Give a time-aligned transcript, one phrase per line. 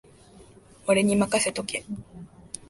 [0.87, 1.85] 俺にまかせとけ